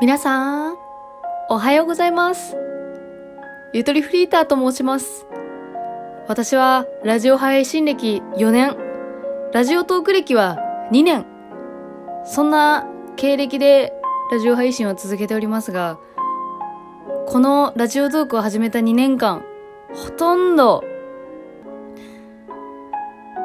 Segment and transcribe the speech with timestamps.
[0.00, 0.78] 皆さん、
[1.50, 2.56] おはようございます。
[3.74, 5.26] ゆとりフリーターと申します。
[6.26, 8.78] 私はラジオ配信歴4年、
[9.52, 10.56] ラジオトーク歴は
[10.90, 11.26] 2年。
[12.24, 12.86] そんな
[13.16, 13.92] 経歴で
[14.32, 15.98] ラジオ配信を続けておりますが、
[17.26, 19.44] このラジオトークを始めた2年間、
[19.92, 20.82] ほとんど、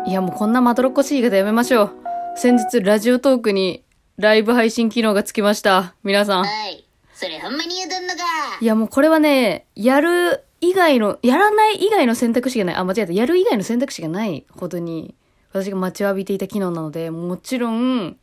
[0.05, 1.91] いやもうこんなまどろっこしい言い方やめましょう。
[2.37, 3.84] 先日ラジオトークに
[4.17, 5.93] ライブ配信機能がつきました。
[6.03, 6.45] 皆さん。
[6.45, 6.85] はい。
[7.13, 8.23] それほんまに言うとんのか
[8.61, 12.75] いやもうこれはね、やる以外の、やらない以外の選択肢がない。
[12.75, 13.13] あ、間違えた。
[13.13, 15.15] やる以外の選択肢がないほどに、
[15.51, 18.15] 私が待ちわびていた機能なので、もちろん、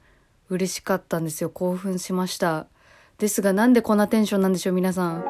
[0.49, 1.51] 嬉しかったんですよ。
[1.51, 2.67] 興奮しました。
[3.19, 5.25] ですが、なんでこんなテンションなんでしょう、皆さん。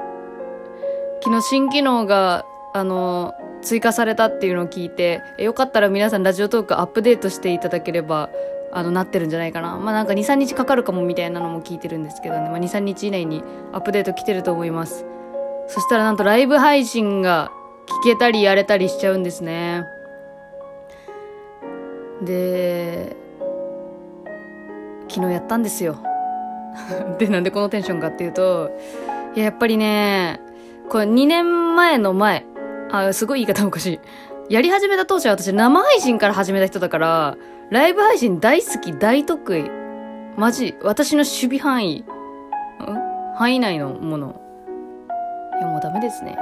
[1.24, 8.30] 昨日新機能が、あの、追加されたっていうのを聞いて、えよかったら皆さんラジオトークアップデートしていただければ、
[8.72, 9.76] あの、なってるんじゃないかな。
[9.76, 12.48] まあなんか2、3日かかるかもみたいなのも聞いてるんですけどね。
[12.48, 15.04] まあ2、3日以内にアップデート来てると思います。
[15.68, 17.52] そしたらなんとライブ配信が
[17.86, 19.84] 聞けたりやれたりしちゃうんですね。
[22.22, 23.14] で、
[25.08, 25.96] 昨日やったんですよ。
[27.18, 28.70] で、なんでこのテンションかっていうと、
[29.34, 30.40] いや、やっぱりね、
[30.88, 32.46] これ2年前の前、
[32.90, 34.00] あ、すごい言い方おかしい。
[34.52, 37.38] やり始めた当初は私生配信から始めた人だから、
[37.70, 39.64] ライブ配信大好き、大得意。
[40.36, 42.04] マジ、私の守備範囲、ん？
[43.34, 44.38] 範囲内のもの。
[45.58, 46.36] いや、もうダメですね。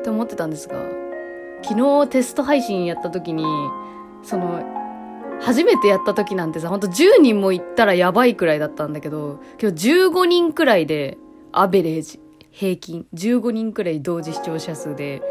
[0.00, 0.82] って思ってたんですが、
[1.62, 3.44] 昨日テスト配信やった時に、
[4.24, 4.64] その、
[5.40, 11.18] 初めてやった時なんてさ、ほんと10人も行ったらやばいくらいだったんだけど、今日15人くらいで、
[11.52, 12.18] アベレージ、
[12.50, 15.22] 平均、15人くらい同時視聴者数で、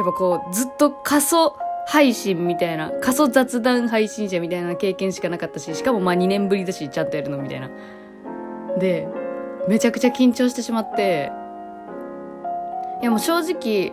[0.00, 1.56] やっぱこう、ずっと過疎
[1.86, 7.70] 配信みたいな、過疎雑談配信者みたいな経験しかなかったし、しかもまあ2年ぶりだし、ちゃんとやるのみたいな。
[8.78, 9.06] で、
[9.68, 11.30] めちゃくちゃ緊張してしまって、
[13.02, 13.92] いやもう正直、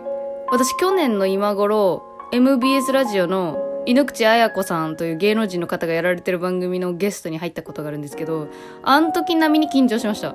[0.50, 2.02] 私去年の今頃、
[2.32, 8.48] MBS ラジオの井口彩子さんという芸能人の方がやられてる番組のゲストに入ったことがあるんですけど、
[8.82, 10.34] あん時並みに緊張しました。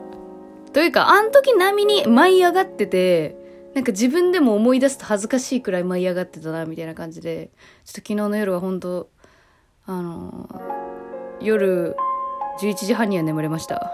[0.71, 3.42] というか、あん時並みに舞い上がってて、
[3.75, 7.49] なんか自分でも思い出すと恥ずかしいくらい舞い上がってたな、みたいな感じで、
[7.85, 9.09] ちょっと昨日の夜は本当
[9.85, 10.83] あのー
[11.43, 11.97] 夜
[12.61, 13.91] 11時半には眠れました。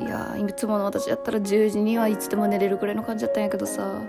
[0.00, 4.00] いやー、いつもの私やったら10時にはいつでも寝れるくらいの感じだったんやけどさ。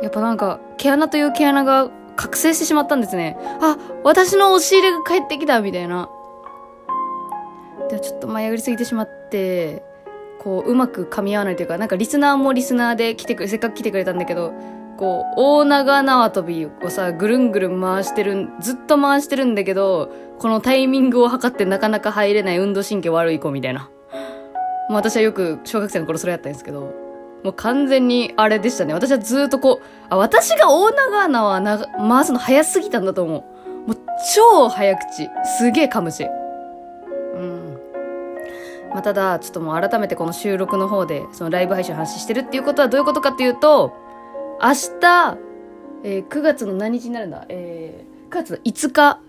[0.00, 3.36] やっぱなんか、毛穴という毛穴が覚醒してしまったんですね。
[3.60, 6.08] あ、私の押し入れが帰ってきたみたいな。
[7.90, 9.82] でもちょっと舞い上がりすぎてしまって、
[10.38, 14.52] こう、うまく噛み合わないというか、なんかリスナーもリスナーで来てくれ、せっかく来てくれたんだけど、
[14.96, 23.90] こう、大長縄跳びをさ、ぐるんぐるん回してる、ずっと回してるんだけど、このタイミングを測ってなかなか入れない運動神経悪い子みたいな。
[24.90, 26.92] まあ私はよく小学生の頃それやったんですけど、
[27.44, 28.94] もう完全にあれでしたね。
[28.94, 33.44] 私はずっとこう、あ、私が大長縄な回すの早すぎたんだと思
[33.86, 33.88] う。
[33.88, 33.96] もう
[34.34, 35.28] 超早口。
[35.58, 36.26] すげえ噛むし。
[38.90, 43.92] まあ、ただ、ちょっともう改めてこの収録の方で、そのライブ配信を発信してるっていうことはどういうことかっていうと、
[44.62, 44.68] 明
[45.00, 45.38] 日、
[46.04, 47.44] えー9月の何日になるんだ？
[47.48, 49.20] えー、9月の5日、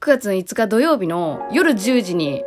[0.00, 2.42] 9月の5日土曜日の夜10時に、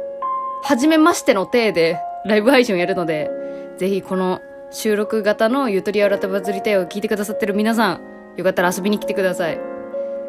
[0.63, 3.29] 初めましての体でライブ配信をやるので、
[3.77, 8.01] ぜひこの収録型のゆとり新たバズりたいを聞いてくださってる皆さん、
[8.37, 9.59] よかったら遊びに来てください。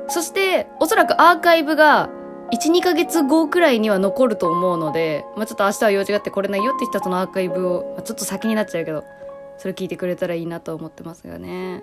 [0.08, 2.08] そして、おそらくアーカイブが、
[2.52, 9.04] 1、2ヶ月後くらいには残ると思うので、まあちょっと明日は用事があって来れないよって人はそのアーカイブを、まあちょっと先になっちゃうけど、
[9.56, 11.82] それ聞いてくれたらいいなと思ってますがね。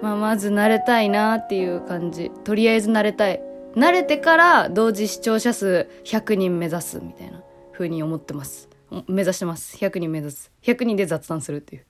[0.00, 2.30] まあまず慣れたいなっていう感じ。
[2.44, 3.42] とりあえず慣れたい。
[3.74, 8.70] 慣れてから同時視聴者数100人目指すみたいな風に思ってます。
[9.06, 9.76] 目指してます。
[9.76, 10.50] 100人目指す。
[10.62, 11.84] 100人で雑談するっていう。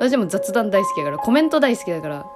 [0.00, 2.26] 私も雑談大好きだから、コメント大好きだから、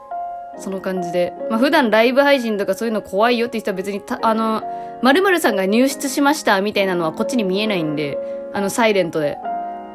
[0.58, 1.32] その感じで。
[1.50, 4.62] まあ普段ライブ配信とかそういうの怖いよって人は別に、あの、
[5.02, 8.18] 〇〇さんが入室しましたみたいなのはこっちに見えないんで、
[8.52, 9.38] あの、サイレントで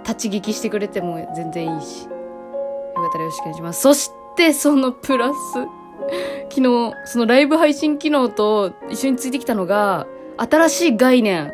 [0.03, 2.03] 立ち聞きしてくれても全然いいし。
[2.05, 2.09] よ
[3.03, 3.81] かったらよろしくお願いします。
[3.81, 5.35] そして、そのプラス、
[6.49, 11.51] 昨日、そのライブ配信機能と一緒についてきたのが、新しい概念、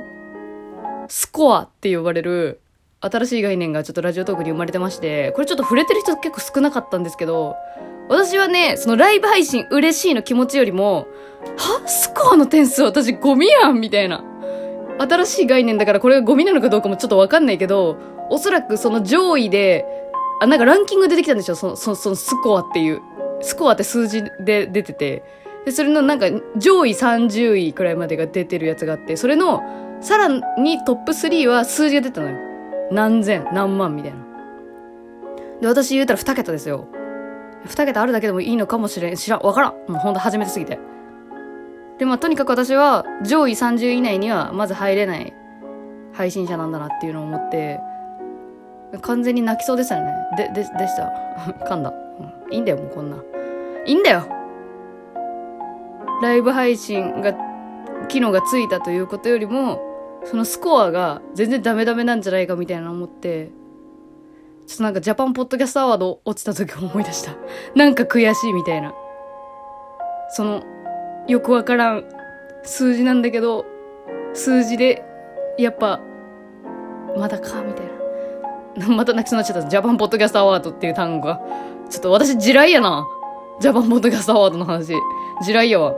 [1.08, 2.62] スコアって呼ばれる、
[3.02, 7.56] 新しい概念がちょっとラジオトークに生まれてまして、これちょっと触れてる人結構少なかったんですけど、
[8.10, 11.08] 私はね、そのライブ配信嬉しいの気持ちよりも、
[11.58, 11.88] は？
[11.88, 14.24] スコアの点数私ゴミやんみたいな。
[15.00, 17.98] 新しい概念だからこれがゴミなのかどうかもちょっとわかんないけど、
[18.30, 19.86] おそらくその上位で、
[20.40, 21.56] あ、なんかランキング出てきたんでしょ？
[21.56, 23.02] その、その、そのスコアっていう。
[23.42, 25.24] スコアって数字で出てて、
[25.66, 26.28] で、それのなんか
[26.58, 29.62] 上位30位くらいまでが出てるやつがあって、それの
[30.02, 30.28] さら
[30.58, 32.38] にトップ3は数字が出たのよ。
[32.92, 34.18] 何千、何万みたいな。
[35.62, 36.88] で、私言うたら2桁ですよ。
[37.68, 39.16] 2桁あるだけでもいいのかもしれん。
[39.16, 39.40] 知らん。
[39.42, 39.74] わからん。
[39.88, 40.80] もうほんと初めてすぎて。
[41.98, 45.34] で、まあとにかく私は上位30位以内にはまず入れない
[46.14, 47.80] 配信者なんだなっていうのを思って、
[49.02, 50.14] 完全に泣きそうでしたよね。
[50.38, 51.12] で、で、でした。
[51.66, 52.54] 噛んだ、うん。
[52.54, 53.18] いいんだよ、もうこんな。
[53.86, 54.24] いいんだよ
[56.22, 57.34] ライブ配信が、
[58.08, 59.82] 機能がついたということよりも、
[60.26, 63.50] そのスコアが全然ダメダメなんじゃないかみたいな思って、
[64.68, 67.36] ちょっとなんかジャパンポッドキャストアワード落ちた時思い出した。
[67.76, 68.94] なんか悔しいみたいな。
[70.30, 70.64] その、
[71.28, 72.06] よくわからん
[72.64, 73.66] 数字なんだけど、
[74.34, 75.04] 数字で、
[75.58, 76.02] やっぱ、
[77.18, 77.86] まだか、みたい
[78.78, 78.88] な。
[78.96, 79.70] また泣きそうになっちゃった。
[79.70, 81.42] ジャパンポッドキャストアワードっていう単語が。
[81.90, 83.06] ちょっと私地雷やな。
[83.60, 84.88] ジャパンポッドキャストアワードの話。
[84.88, 84.98] 地
[85.48, 85.94] 雷やわ。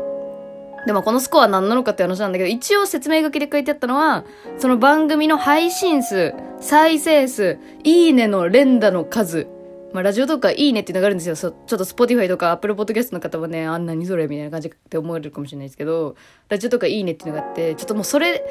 [0.85, 4.23] でもこのスコア何なのかって話なんだけど、一応説明書きで書いてあったのは、
[4.57, 9.47] その番組の配信数、再生数、いいねの連打の数。
[9.93, 11.35] まあ、ラジオとかいいねっていうのがあるんですよ。
[11.37, 16.15] ちょっと Spotify とか Apple Podcast の方はね、あんなにそれみたいな感じって思われるかもしれないですけど、
[16.49, 18.43] ラジオとかいいねっていうのがあって、ちょっともうそれ、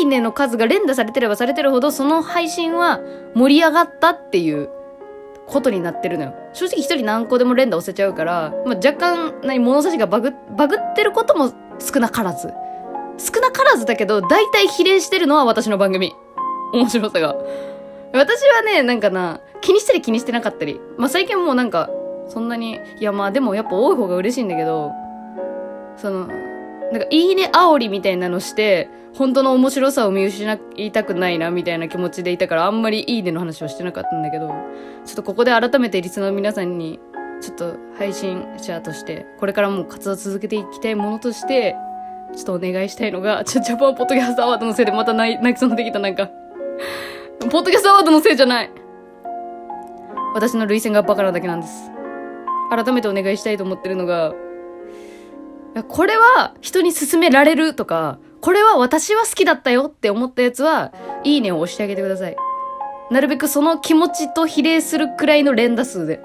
[0.00, 3.00] いいねの数が連打されてればされてるほど、その配信は
[3.34, 4.68] 盛り上がったっていう
[5.46, 6.34] ことになってるのよ。
[6.52, 11.50] 正直一人何個でも連打押せちゃうから、まあ、若干、何、物差しがバグ、バグってることも
[11.80, 12.52] 少なからず。
[13.18, 16.14] 少なからずだけど、大体比例してるのは私の番組。
[16.72, 17.34] 面白さが。
[18.12, 20.80] 私はね、なんかな、気にしたり気にしてなかったり。
[20.96, 21.90] まあ、最近もうなんか、
[22.28, 24.92] そんなに、いやまあでもやっぱ多い方が嬉しいんだけど、
[25.96, 26.26] その、
[26.92, 34.48] なんかいいね煽りみたいなのして、本当の面白さを見失いたくないなみたいな気持ちでいたからあんまりいいねの話はしてなかったんだけど、
[35.04, 37.00] ちょっとここで改めてリスナーの皆さんに、
[37.40, 41.76] ちょっと配信者として、これからも活動続けていきたいものとして、
[42.36, 46.30] ちょっとお願いしたいのが、 ちょ、ジャパンポッドキャストアワードのせいでまた泣き そうになってきたなんか。
[47.40, 48.70] ポッドキャストアワードのせいじゃない
[50.34, 51.90] 私の涙腺がバカなだけなんです。
[52.70, 54.32] 改めてお願いしたいと思ってるのが、
[55.88, 60.92] これは人に勧められるとか、これは私は好きだったよって思ったやつは、
[61.24, 62.36] いいねを押してあげてください。
[63.10, 66.20] なるべくその気持ちと比例するくらいの連打数で。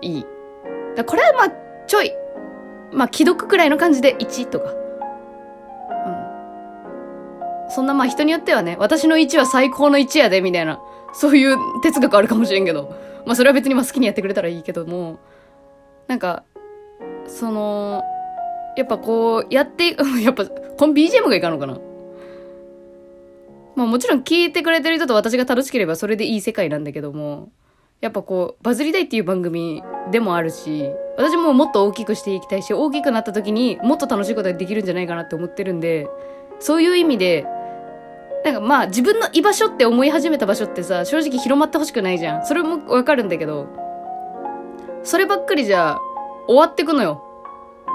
[0.00, 0.26] いい。
[0.96, 1.52] だこれはまあ、
[1.86, 2.12] ちょい。
[2.92, 4.72] まあ、既読くらいの感じで1とか。
[7.66, 7.70] うん。
[7.70, 10.80] そんなまあ人によってはね、私の1は最高の1やで、みたいな。
[11.12, 12.94] そういう哲学あるかもしれんけど。
[13.26, 15.18] まあそれは別にまあ好きにやってくれたらいいけども。
[16.06, 16.44] なんか、
[17.26, 18.02] その、
[18.76, 21.78] やっぱこう、やって、 やっぱ、この BGM がいかんのかな
[23.74, 27.50] まあもちろん聞いてくれてる人と私が楽しければそれでいい世界なんだけども、
[28.00, 36.08] やっぱこう、バズりたいっていう番組でもあるし、私ももっと大きくしていきたいし、大きくなった時にもっと楽しいことができるんじゃないかなって思ってるんで、
[36.60, 37.44] そういう意味で、
[38.44, 42.46] なんかまあ自分の居場所って思い始めた場所ってさ、正直広まってほしくないじゃん。
[42.46, 43.66] それもわかるんだけど、
[45.02, 45.98] そればっかりじゃ
[46.46, 47.24] 終わってくのよ。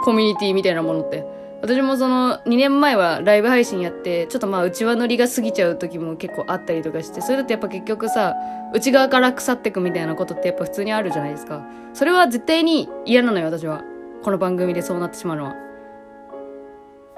[0.04, 1.26] コミュニティみたいなものって。
[1.64, 8.36] 私もその2年前はライブ配信やって、ちょっとまあ内輪乗りが過ぎちゃう時も結構あったりとかして、それだとやっぱ結局さ、
[8.74, 11.66] 内側から腐ってくみたいなことってやっぱ普通にあるじゃないですか。
[11.94, 13.82] それは絶対に嫌なのよ、私は。
[14.24, 15.56] この番組でそうなってしまうのは。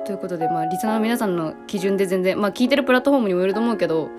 [0.05, 4.11] ということで、まあ、リスナーの皆さんの基準で全然、まあ、聞いてるプラットフォームにもよると思うけど、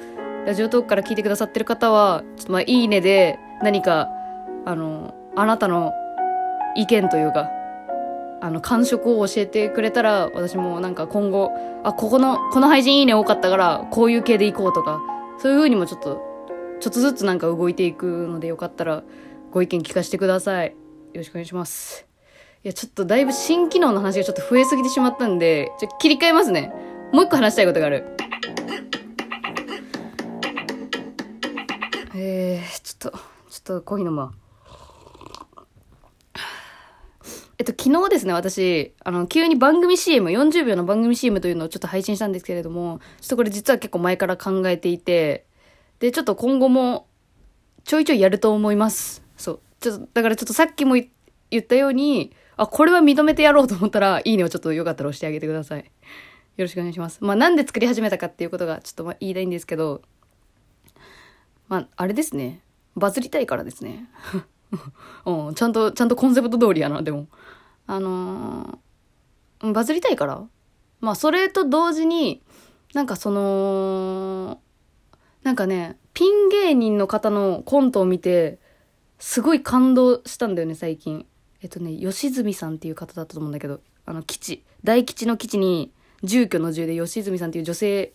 [0.44, 4.08] ラジオトークから聞いてくださってる方は、ちょっとまあ、いいねで何か、
[4.64, 5.92] あの、あなたの
[6.74, 7.48] 意見というか、
[8.40, 11.52] あの、感触を教えてくれたら、私もなんか今後、
[11.84, 15.00] あ、ここの、この配信いいね多かったから、こういう系でいこうとか、
[15.38, 16.22] そういう風にもちょっと、
[16.80, 19.02] ちょっとずつなんか動いていくのでよかったら、
[19.50, 20.68] ご意見聞かせてください。
[20.68, 20.74] よ
[21.14, 22.06] ろしくお願いします。
[22.62, 26.72] いや、ちょっとだいぶ新機能の話がちょっと増えすぎてしまったんで、ちょ切り替えますね。
[27.12, 28.04] もう一個話したいことがある。
[32.14, 33.18] えー、ちょっと、
[33.50, 34.32] ちょっとコーヒー飲むわ。
[37.58, 45.46] えっと、昨日ですね、私、あの、急に番組 CM、40秒の番組 CM というのをちょっと配信したんですけれども、ちょっとこれ実は結構前から考えていて、
[45.98, 47.06] で、ちょっと今後も
[47.84, 49.22] ちょいちょいやると思います。
[49.38, 49.60] そう。
[49.80, 55.80] ちょっと、だからちょっとさっきも言ったように、あ、これは認めてやろうと思ったら、いいねをちょっとよかったら押してあげてください。
[55.80, 57.18] よろしくお願いします。
[57.22, 60.02] まあ、なんで作り始めたかっていうことがちょっとま言いたいんですけど、
[61.68, 62.60] まあ、あれですね。
[62.96, 64.08] バズりたいからですね。
[65.24, 67.28] うん、ちゃんと、ちゃんとコンセプト通りやな、でも。
[67.86, 70.44] あのーバズりたいから。
[71.00, 72.42] まあ、それと同時に、
[72.94, 74.60] なんかその、
[75.42, 78.58] なんかね、ピン芸人の方のコントを見て、
[79.18, 81.26] すごい感動したんだよね、最近。
[81.62, 85.92] えっとね、吉住さんっていう方だったと思うんだけど、あの、基地、大吉の基地に、
[86.22, 88.12] 住居の住で吉住さんっていう女性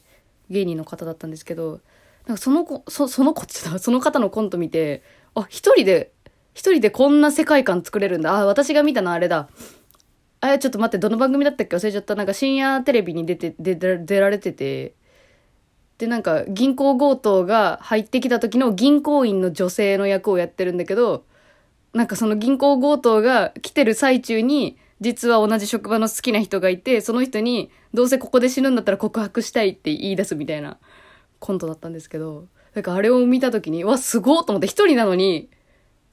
[0.50, 1.80] 芸人の方だったんですけど、
[2.28, 5.04] なんかその子、そその子って言ったその方のコント見て、
[5.36, 6.12] あ、一人で、
[6.54, 8.36] 一人でこんな世界観作れるんだ。
[8.36, 9.50] あ、私が見たのあれだ。
[10.42, 11.76] あ、ちょっと待って、どの番組だったっけ？
[11.76, 12.16] 忘れちゃった。
[12.16, 14.96] なんか深夜テレビに出て、出出られてて、
[15.98, 21.26] で、なんか銀行強盗が入ってきた時の銀行員の女性の役をやってるんだけど、
[21.94, 30.78] なんかその銀行強盗が来てる最中に、実は同じ職場の好きな人がいて、その人に、どうせここで死ぬんだったら告白したいって言い出すみたいな
[31.40, 35.50] コントだったんですけど、なんかあれを見た時に、わ、すごっと思って一人なのに、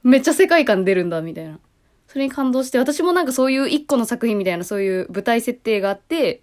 [0.03, 1.59] めっちゃ世界観出るんだ、みたいな。
[2.07, 6.41] それに感動して、私もなんかそういう一個の作品みたいな、そういう舞台設定があって、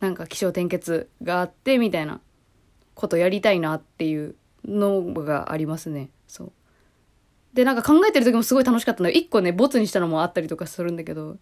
[0.00, 2.20] なんか気象転結があって、みたいな
[2.94, 4.34] ことやりたいなっていう
[4.64, 6.10] のがありますね。
[6.26, 6.52] そう。
[7.54, 11.36] で、なんか考えてる時もすごい楽しかったの一個ね、ボツにしたのもあったりとかするんだけど、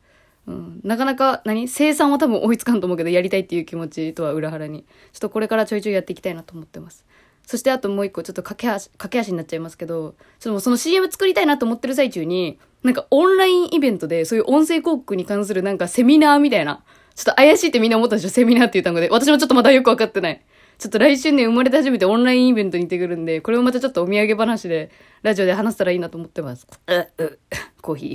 [0.46, 1.68] うん、なかなか何？
[1.68, 7.04] 生産は多分追いつかんと思うけどやりたいっていう気持ちとは裏腹にちょっとこれからちょいちょいやっていきたいなと思ってます
[7.50, 16.84] そしてあともう一個ちょっと駆け足駆け足になっちゃいますけどちょっともうその CM 作りたいなと思ってる最中になんかオンラインイベントでそういう音声広告に関するなんかセミナーみたいな
[17.16, 18.28] ちょっと怪しいってみんな思ったでしょ？
[18.28, 20.40] セミナーっていう単語で私もちょっとまだよくわかってない
[20.78, 24.90] ちょっと来週ね、生まれて初めてオンラインイベントに行ってくるんで、これをまたちょっとお土産話で、
[25.20, 26.66] ラジオで話したらいいなと思ってます。
[26.86, 27.38] う、う、
[27.82, 28.06] コーヒ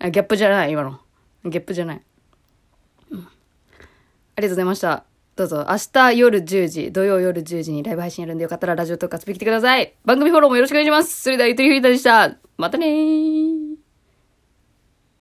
[0.00, 0.06] ー。
[0.06, 0.98] あ、ギャップじゃない、今の。
[1.44, 2.02] ギャップじゃない。
[3.12, 3.18] うん。
[3.20, 5.04] ありがとうございました。
[5.40, 9.94] どうぞ、明日夜10時、土曜夜10時にライブ配信やるんでよかったらラジオとかつびきてください。
[10.04, 11.22] 番組フォローもよろしくお願いします。
[11.22, 12.36] それでは、ゆとりふりたでした。
[12.58, 13.79] またねー。